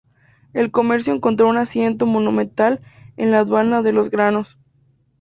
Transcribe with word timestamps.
El 0.53 0.71
comercio 0.71 1.13
encontró 1.13 1.47
un 1.47 1.57
asiento 1.57 2.07
monumental 2.07 2.81
en 3.17 3.29
la 3.29 3.41
Aduana 3.41 3.83
de 3.83 3.93
los 3.93 4.09
granos. 4.09 4.57